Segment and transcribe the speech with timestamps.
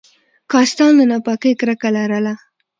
[0.51, 2.33] کاستان له ناپاکۍ کرکه لرله.